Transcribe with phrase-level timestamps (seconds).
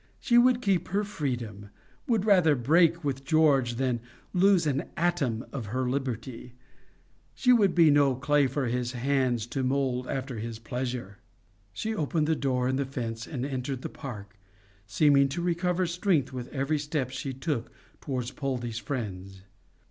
[0.19, 1.69] She would keep her freedom
[2.07, 3.99] would rather break with George than
[4.33, 6.55] lose an atom of her liberty!
[7.35, 11.19] She would be no clay for his hands to mould after his pleasure!
[11.71, 14.39] She opened the door in the fence and entered the park,
[14.87, 19.43] seeming to recover strength with every step she took towards Poldie's friends.